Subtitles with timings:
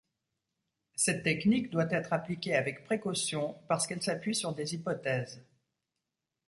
[0.95, 5.45] Cette technique doit être appliquée avec précautions parce qu'elle s'appuie sur des hypothèses.